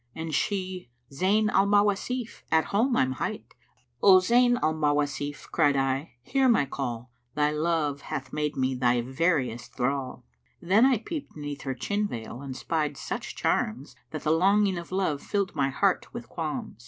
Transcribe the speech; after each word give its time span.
And 0.15 0.33
she, 0.33 0.89
'Zayn 1.13 1.49
al 1.51 1.67
Mawásif 1.67 2.41
at 2.51 2.65
home 2.73 2.97
I'm 2.97 3.11
hight!' 3.11 3.53
'O 4.01 4.17
Zayn 4.17 4.57
al 4.63 4.73
Mawasif!' 4.73 5.51
(cried 5.51 5.77
I) 5.77 6.13
'Hear 6.23 6.49
my 6.49 6.65
call: 6.65 7.11
Thy 7.35 7.51
love 7.51 8.01
hath 8.01 8.33
made 8.33 8.55
me 8.57 8.73
thy 8.73 9.01
veriest 9.01 9.75
thrall!' 9.75 10.25
Then 10.59 10.87
I 10.87 10.97
peeped 10.97 11.37
'neath 11.37 11.61
her 11.61 11.75
chin 11.75 12.07
veil 12.07 12.41
and 12.41 12.57
'spied 12.57 12.97
such 12.97 13.35
charms 13.35 13.95
That 14.09 14.23
the 14.23 14.31
longing 14.31 14.79
of 14.79 14.91
love 14.91 15.21
filled 15.21 15.53
my 15.53 15.69
heart 15.69 16.11
with 16.15 16.27
qualms. 16.27 16.79